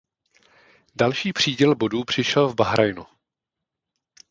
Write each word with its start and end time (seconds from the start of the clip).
Další 0.95 1.33
příděl 1.33 1.75
bodů 1.75 2.03
přišel 2.03 2.47
v 2.49 2.55
Bahrajnu. 2.55 3.05